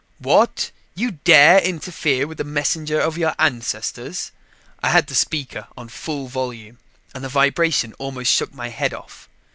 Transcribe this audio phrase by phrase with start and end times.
[0.17, 4.31] "What you dare interfere with the messenger of your ancestors!"
[4.81, 6.79] I had the speaker on full volume
[7.13, 9.29] and the vibration almost shook my head off.